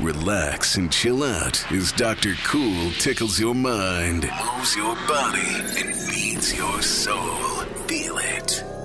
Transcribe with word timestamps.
relax, 0.00 0.76
and 0.76 0.92
chill 0.92 1.22
out 1.22 1.70
as 1.72 1.92
Dr. 1.92 2.34
Cool 2.44 2.90
tickles 2.92 3.38
your 3.38 3.54
mind, 3.54 4.28
moves 4.56 4.76
your 4.76 4.94
body, 5.06 5.54
and 5.78 5.94
feeds 5.94 6.56
your 6.56 6.82
soul. 6.82 7.64
Feel 7.86 8.18
it. 8.18 8.75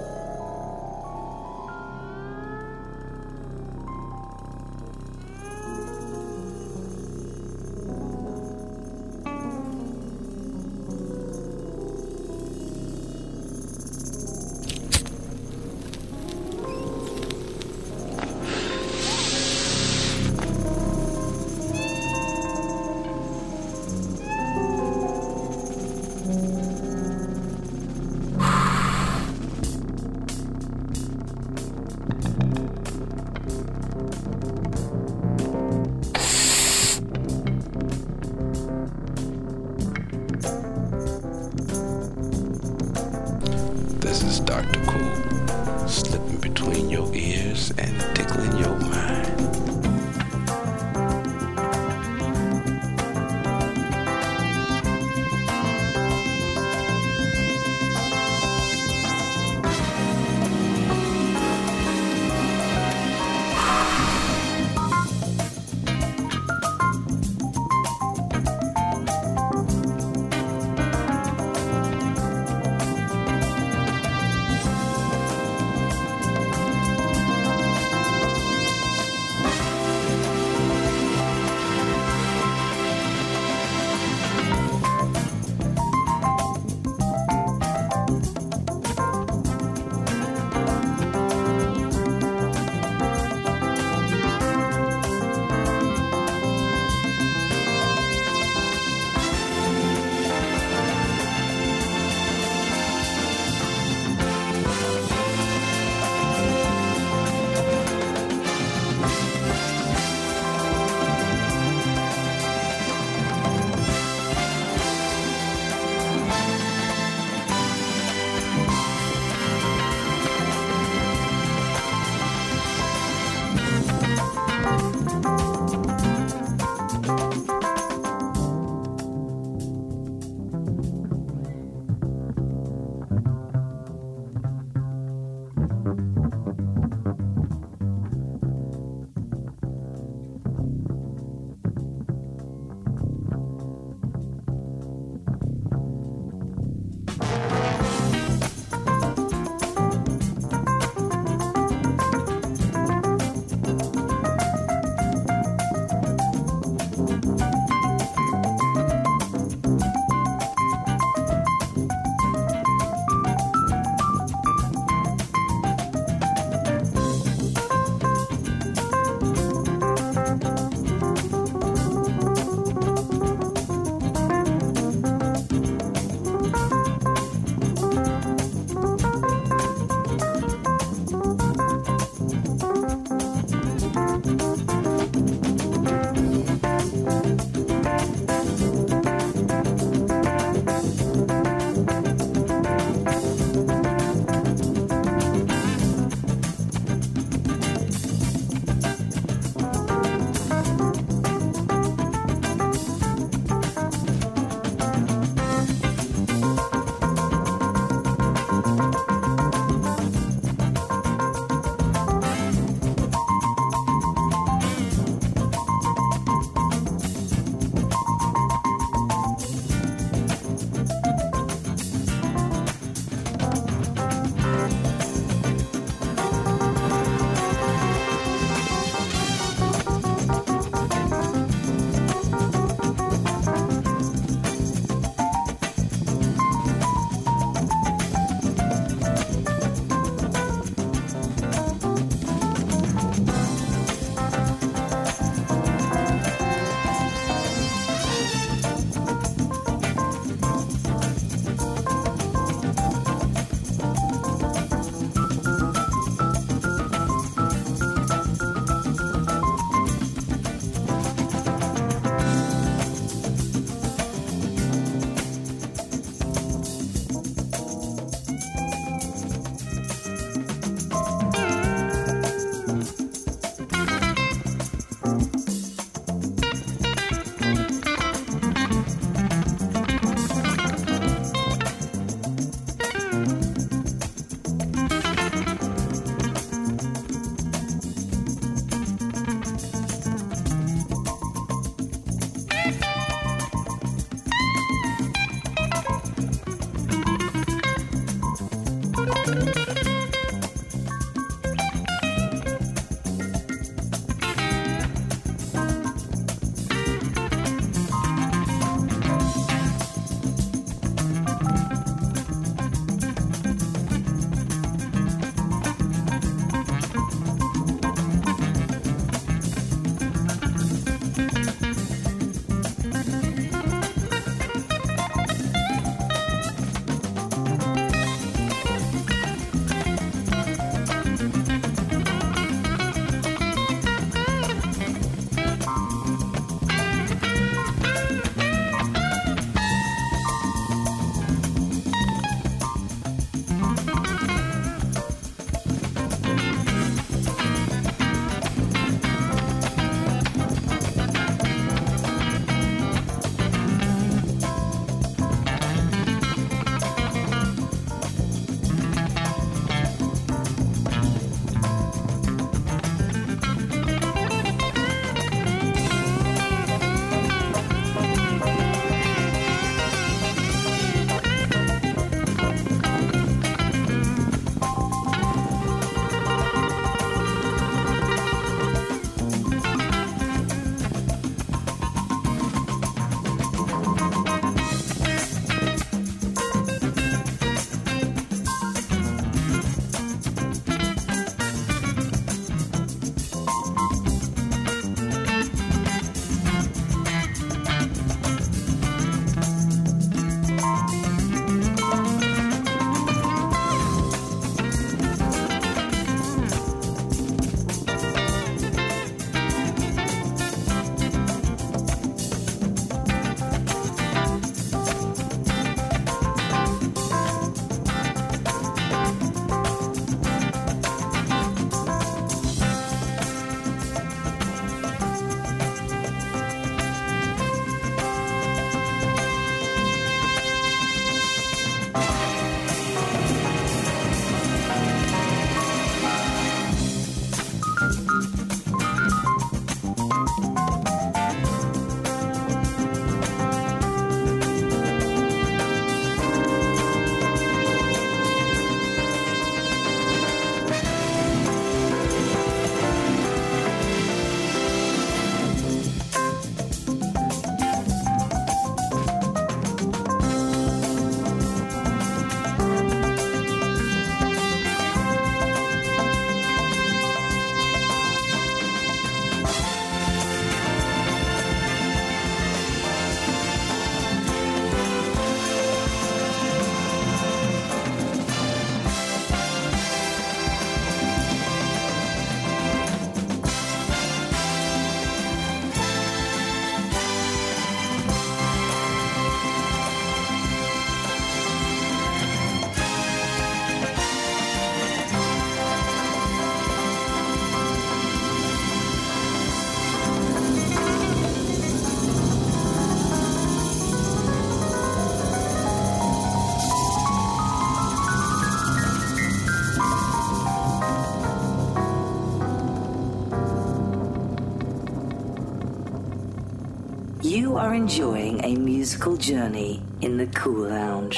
Are 517.71 517.75
enjoying 517.75 518.43
a 518.43 518.53
musical 518.55 519.15
journey 519.15 519.81
in 520.01 520.17
the 520.17 520.27
Cool 520.27 520.67
Lounge, 520.67 521.17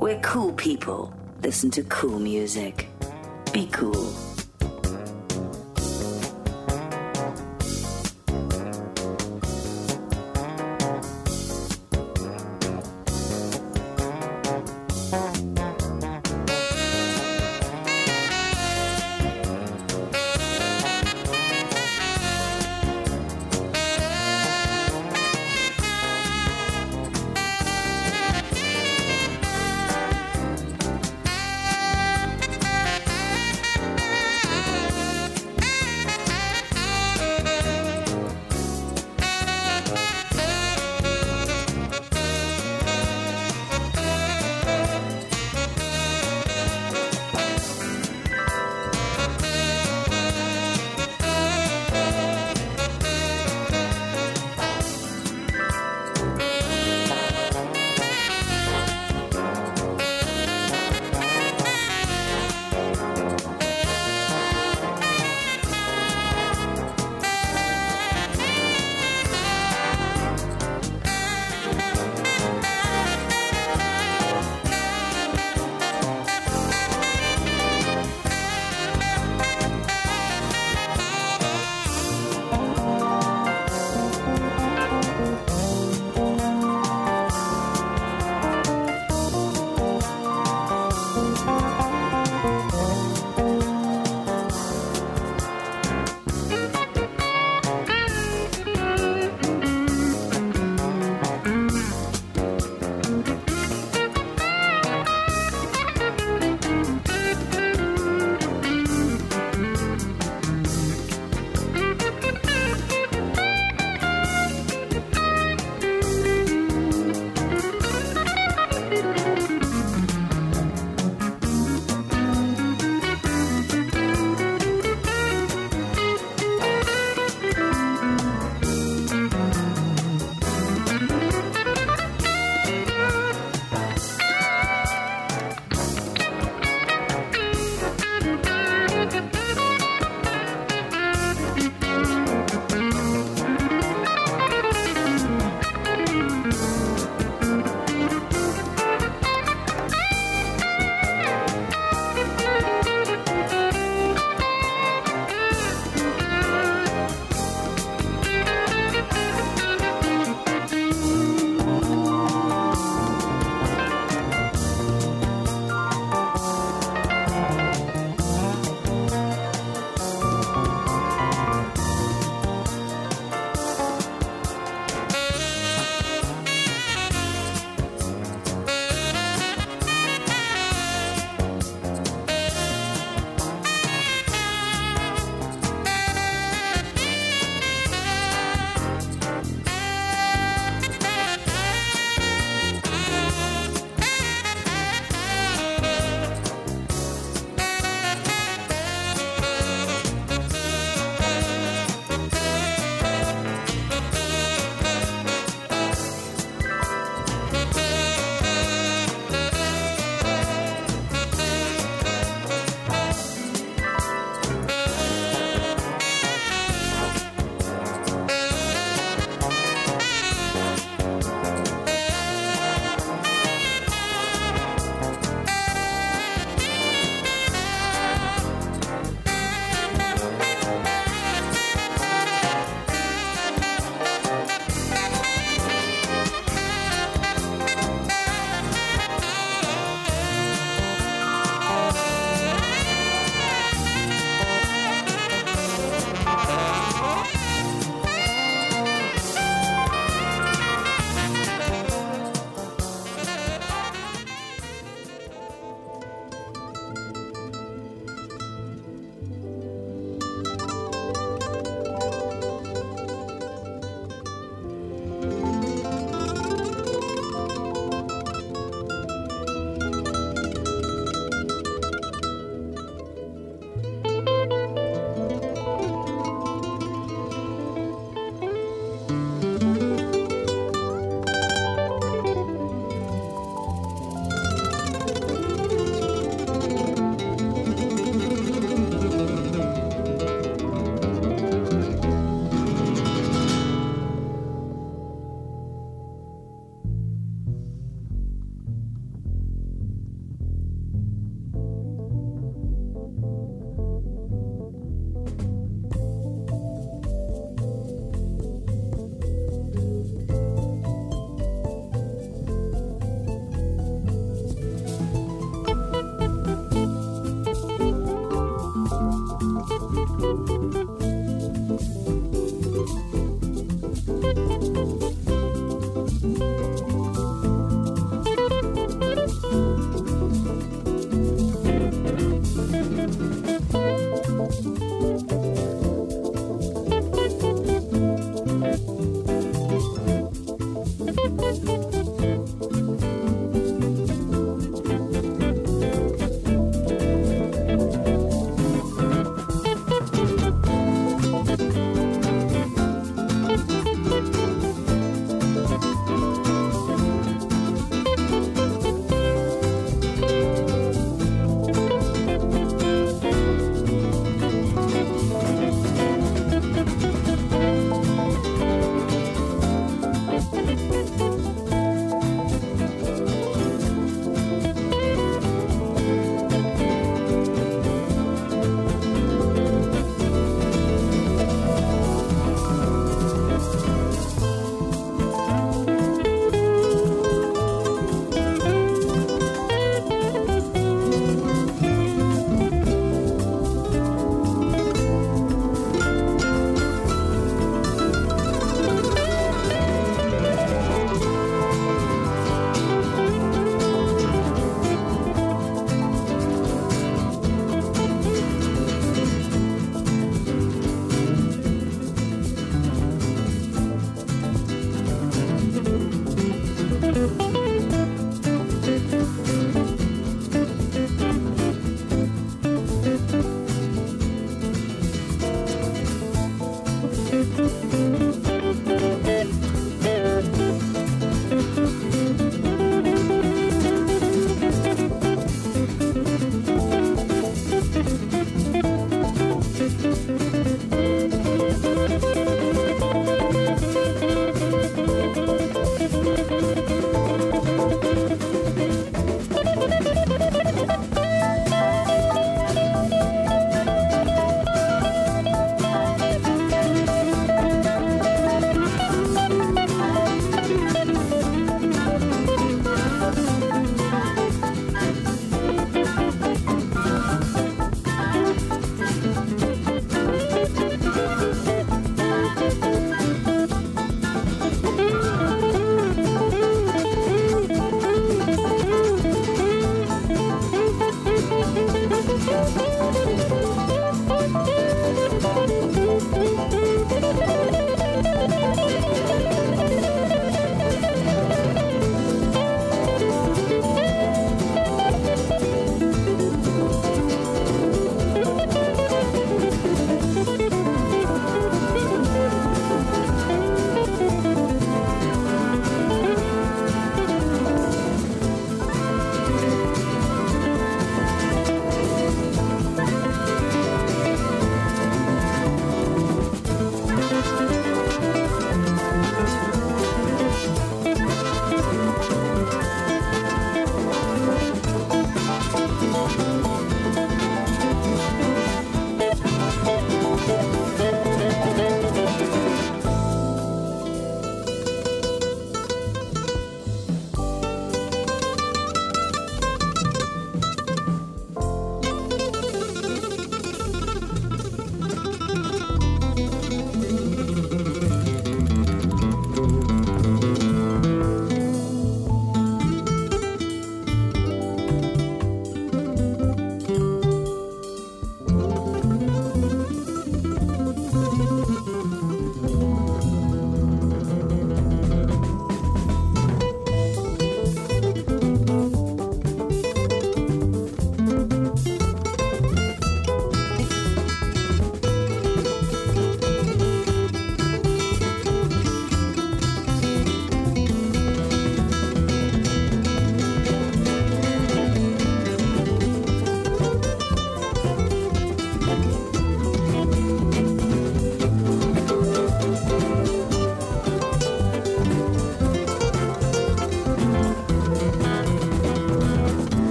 where 0.00 0.18
cool 0.18 0.52
people 0.54 1.14
listen 1.44 1.70
to 1.70 1.84
cool 1.84 2.18
music. 2.18 2.88
Be 3.52 3.66
cool. 3.66 4.31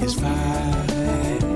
is 0.00 0.14
fine. 0.14 1.47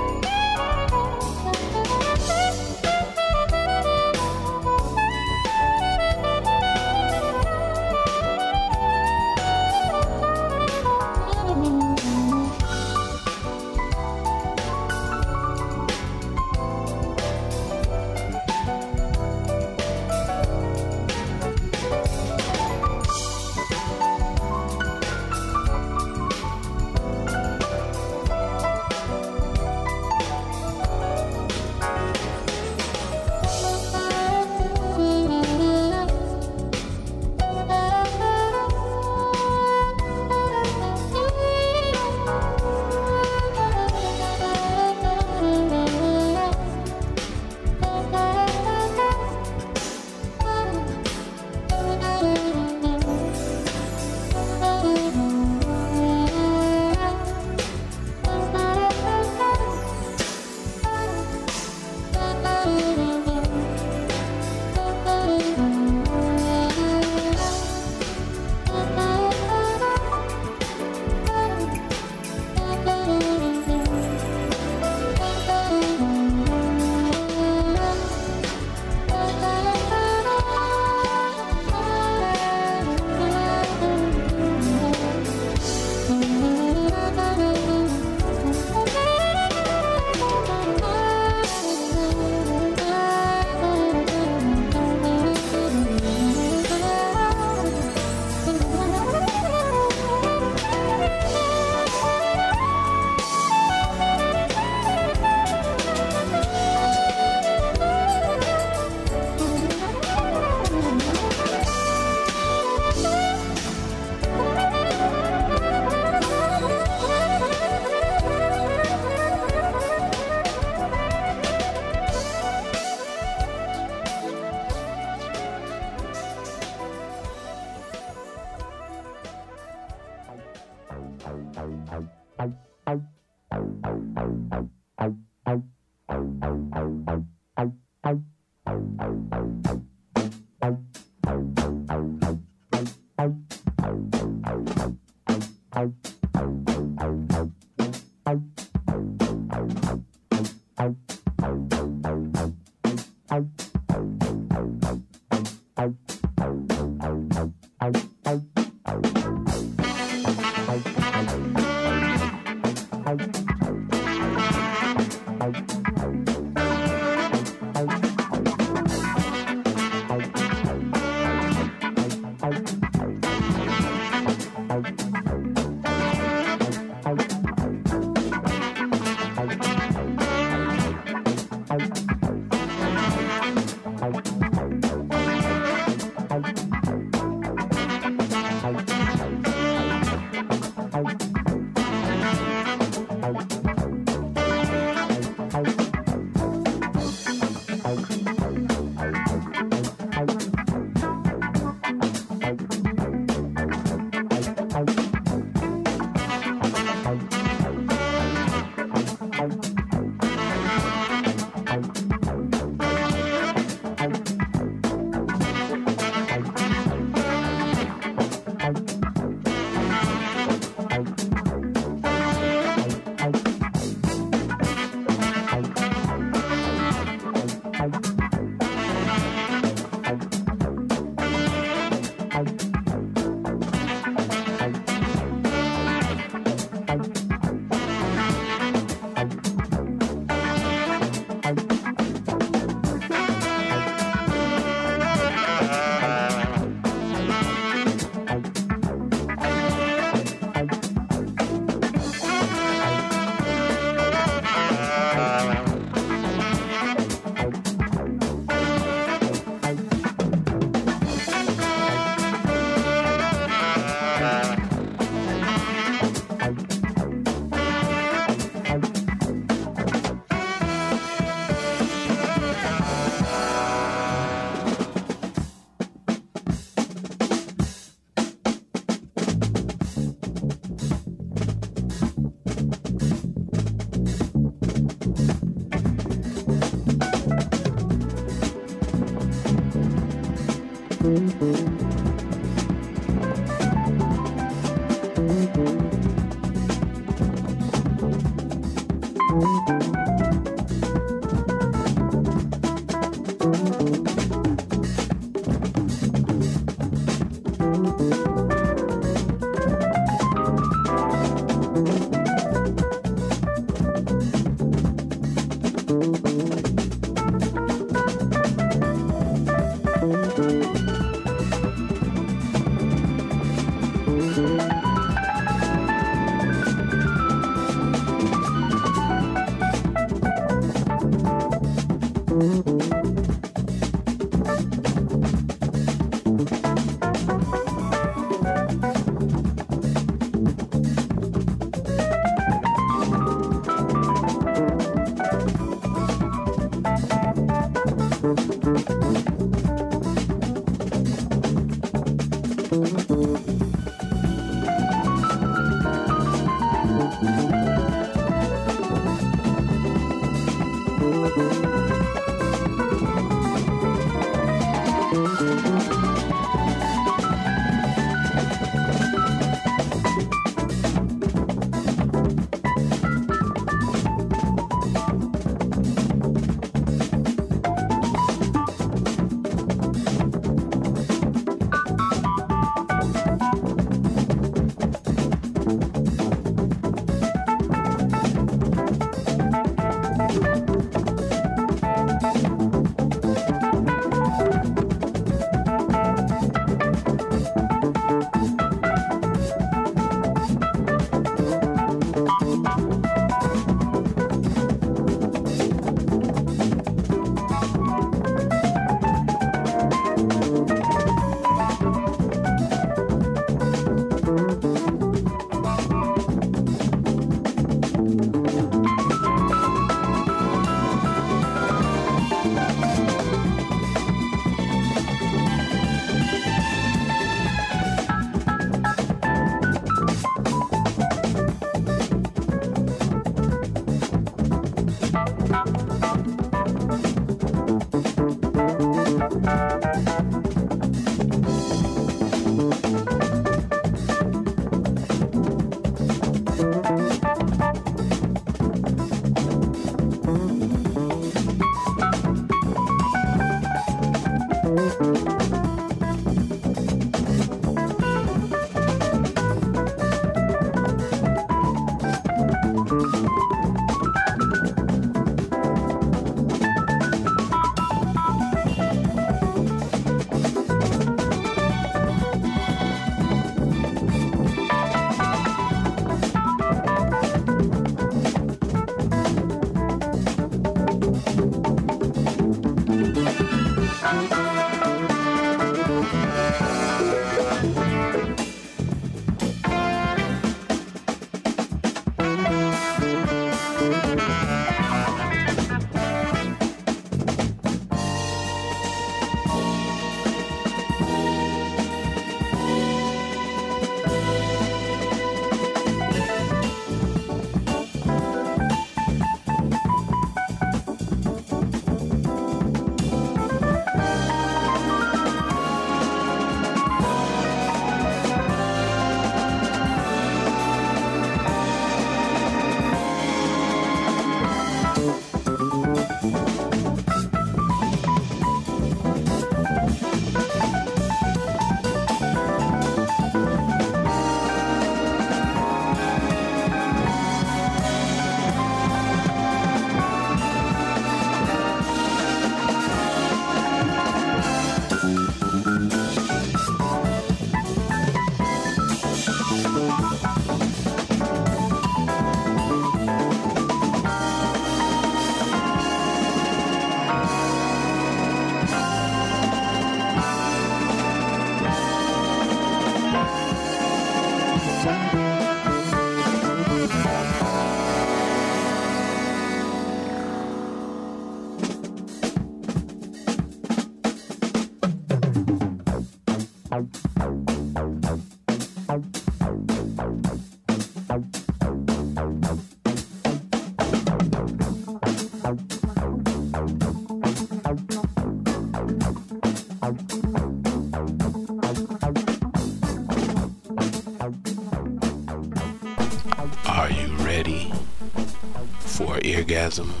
Eargasm. 599.61 600.00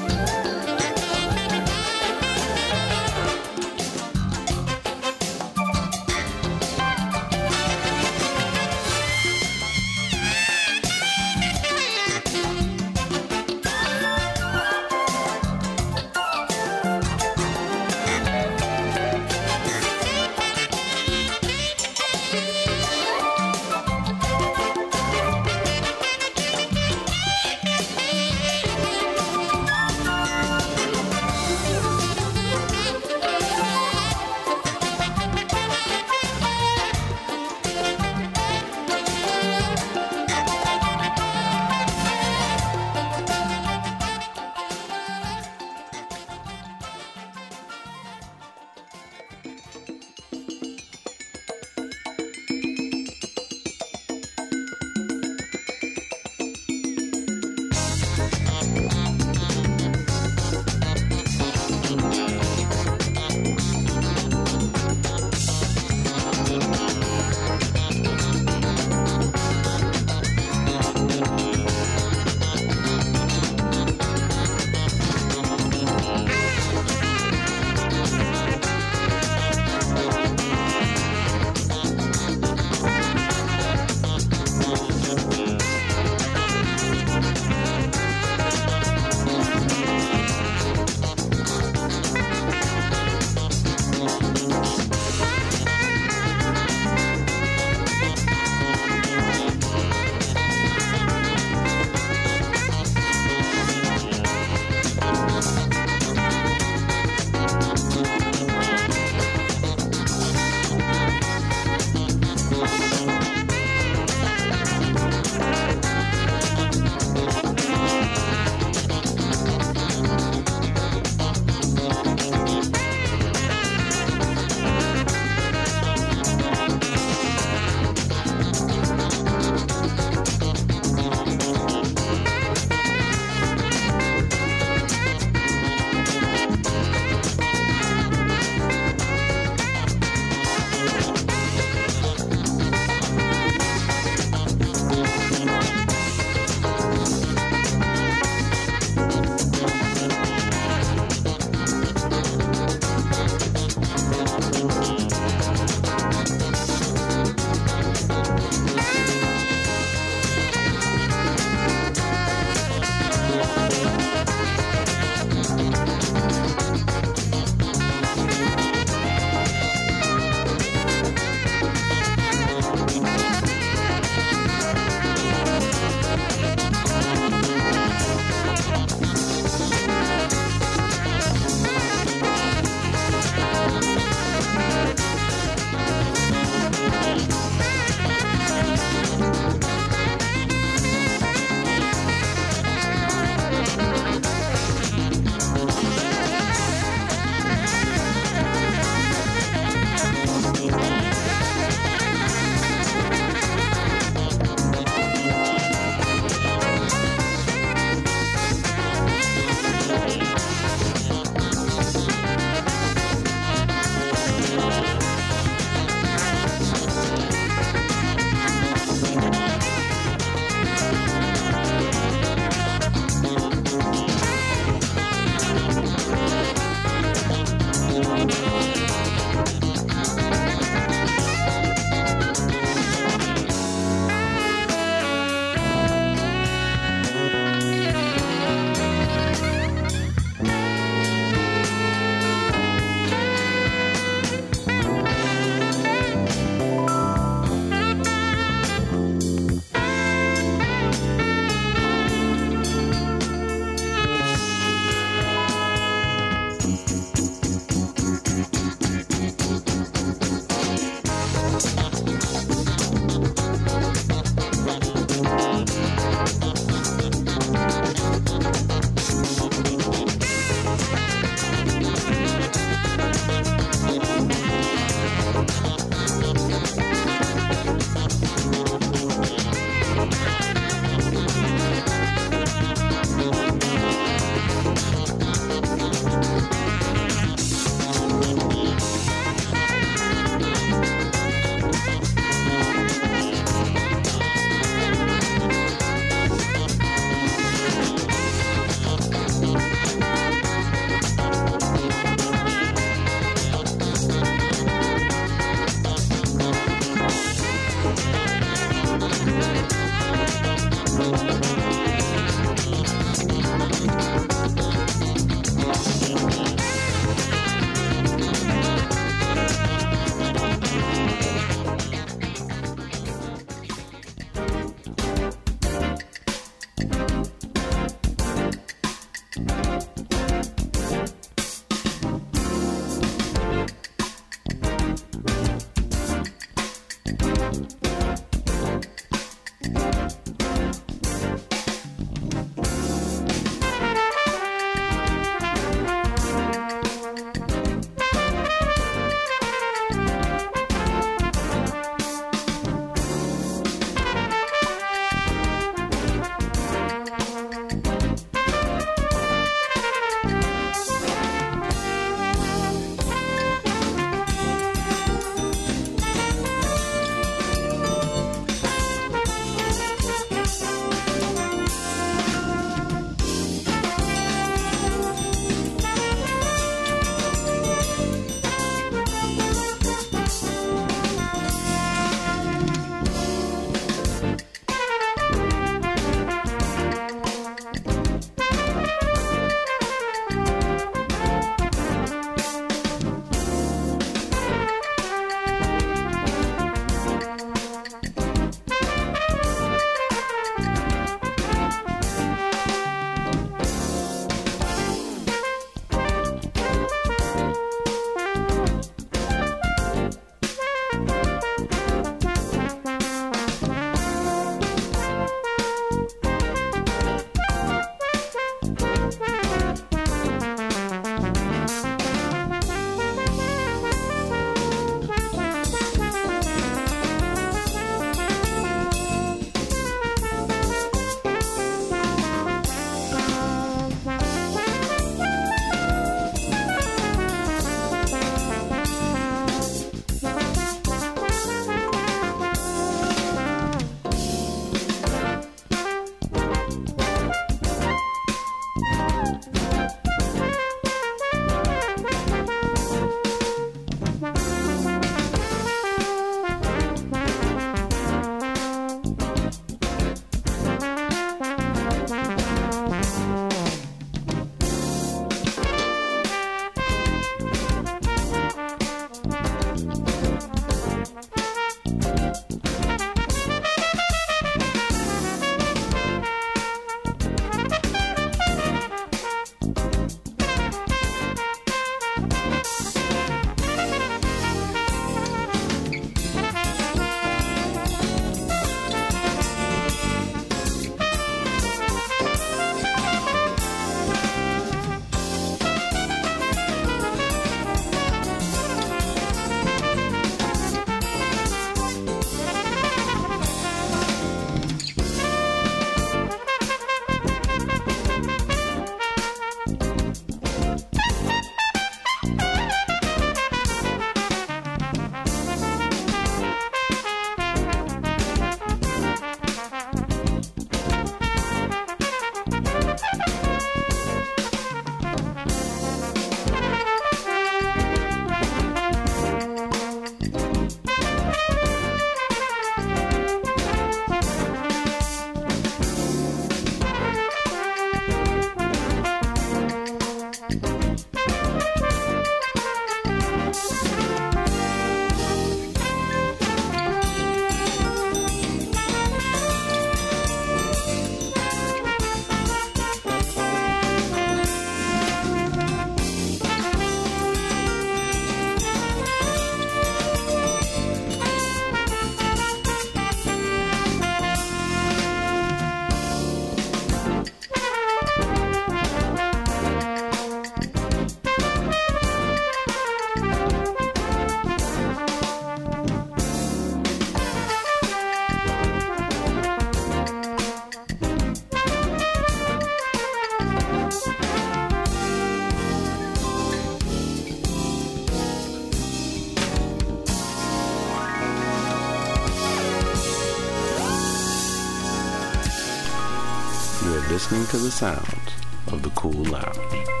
To 597.51 597.57
the 597.57 597.69
sounds 597.69 598.31
of 598.67 598.81
the 598.81 598.89
Cool 598.91 599.25
Lounge. 599.25 600.00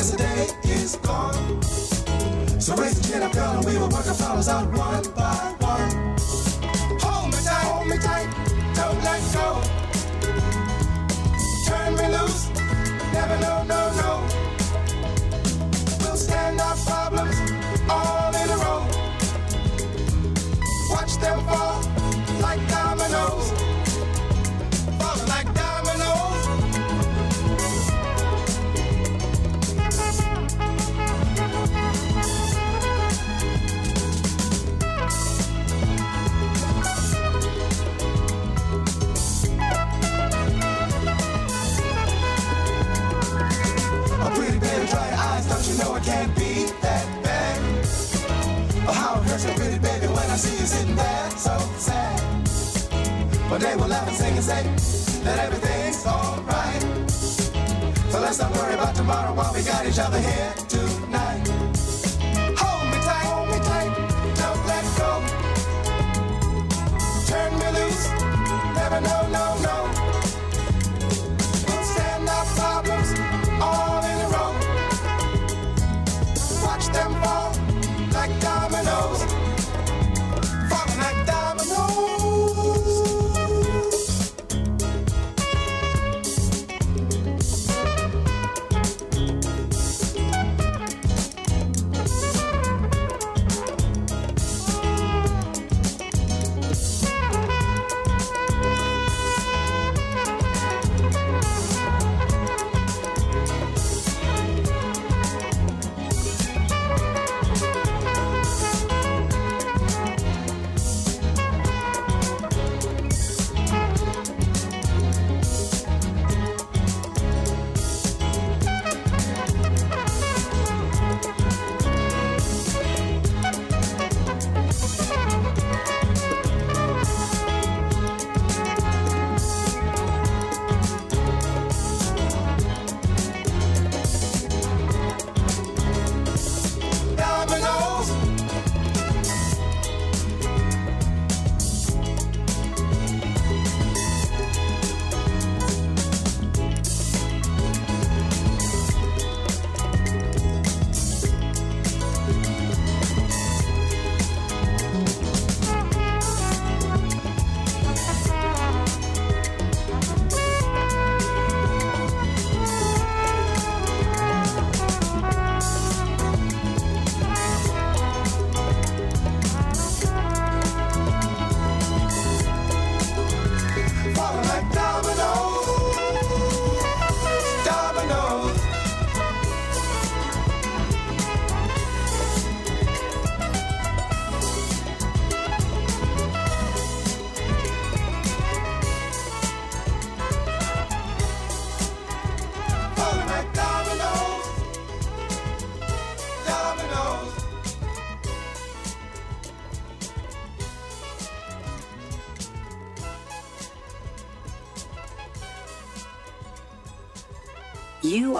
yesterday 0.00 0.46
is 0.64 0.96
gone. 0.96 1.62
So 2.58 2.74
raise 2.76 2.98
the 2.98 3.06
chin 3.06 3.22
up, 3.22 3.32
girl, 3.32 3.58
and 3.58 3.64
we 3.66 3.76
will 3.76 3.90
work 3.90 4.06
our 4.06 4.14
problems 4.14 4.48
out 4.48 4.72
one. 4.72 4.89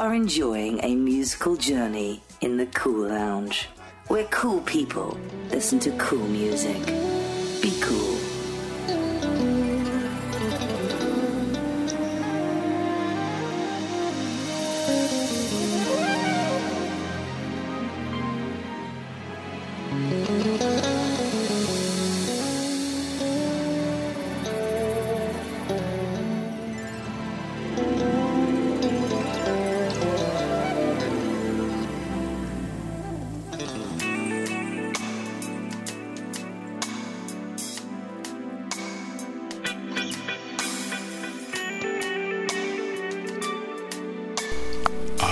are 0.01 0.14
enjoying 0.14 0.82
a 0.82 0.94
musical 0.94 1.56
journey 1.56 2.22
in 2.40 2.56
the 2.56 2.64
Cool 2.64 3.09
Lounge, 3.09 3.68
where 4.09 4.24
cool 4.31 4.62
people 4.62 5.18
listen 5.51 5.78
to 5.78 5.90
cool 5.98 6.27
music. 6.27 6.99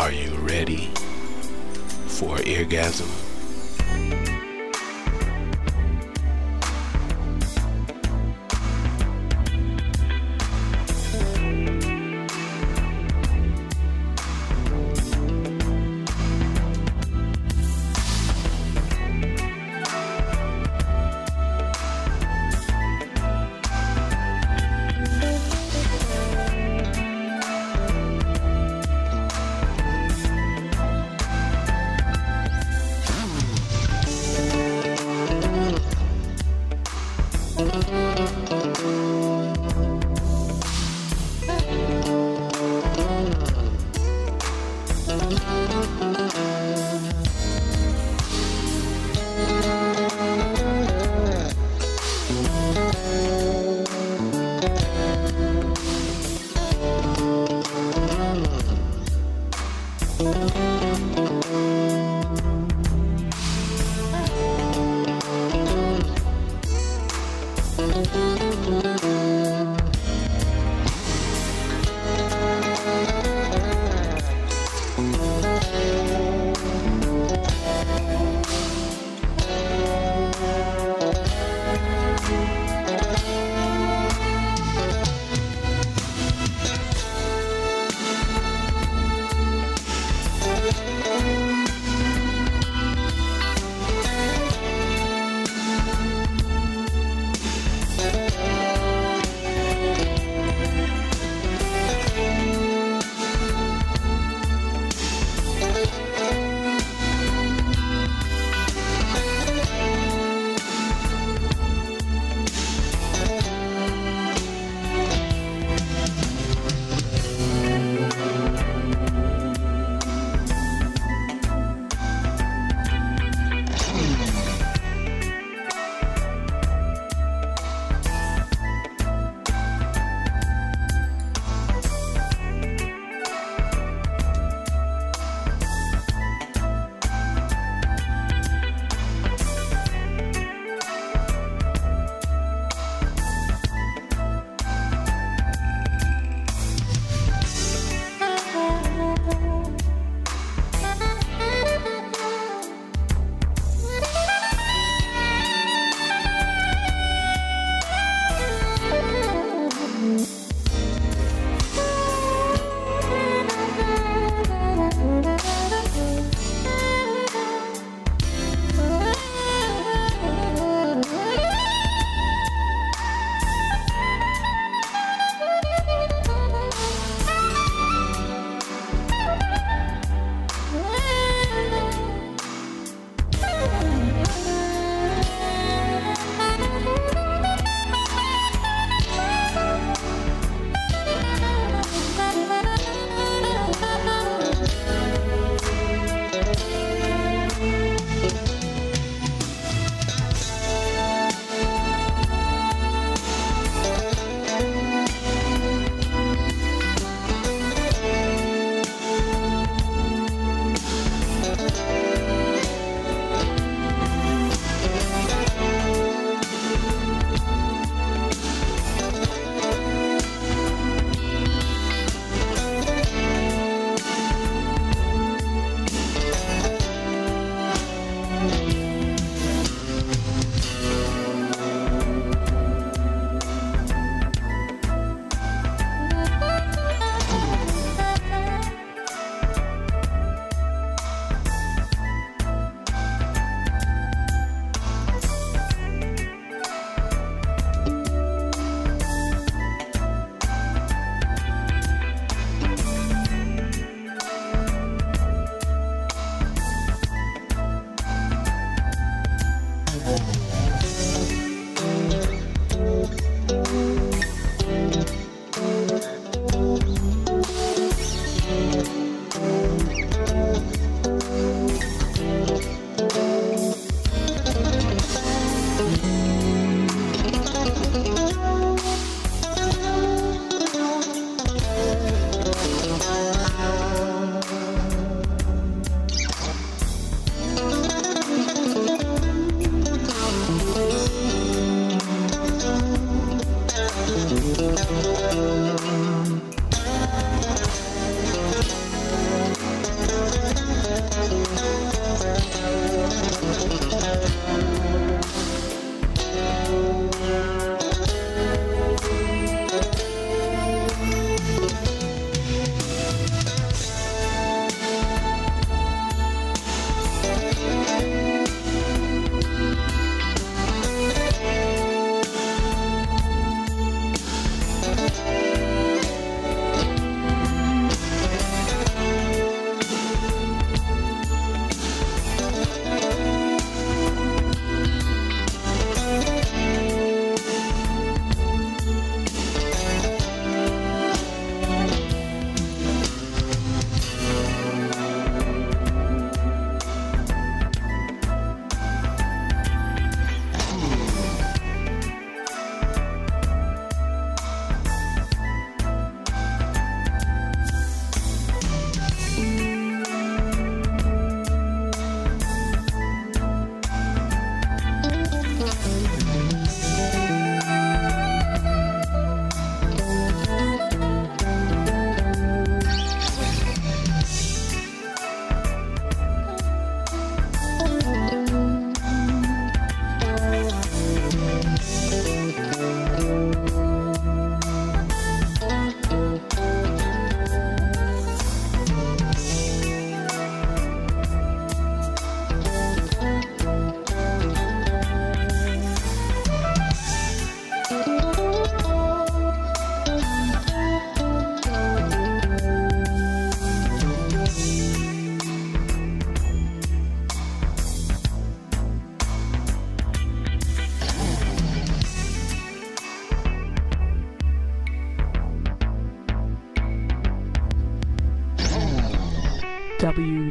Are 0.09 0.13
you 0.13 0.31
ready 0.37 0.87
for 2.07 2.39
orgasm? 2.39 3.28